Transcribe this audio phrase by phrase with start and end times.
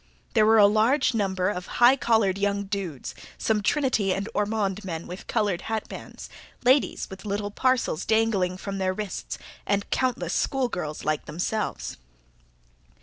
[0.33, 5.05] There were a large number of high collared young dudes, some Trinity and Ormond men
[5.05, 6.27] with coloured hatbands,
[6.65, 11.97] ladies with little parcels dangling from their wrists, and countless schoolgirls like themselves.